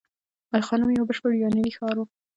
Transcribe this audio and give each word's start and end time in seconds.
ای 0.53 0.61
خانم 0.67 0.89
یو 0.91 1.07
بشپړ 1.09 1.31
یوناني 1.33 1.71
ښار 1.77 1.95
و 1.99 2.03